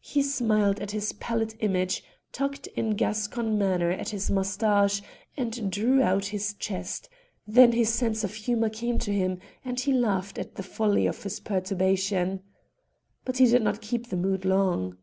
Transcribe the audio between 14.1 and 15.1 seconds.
mood long.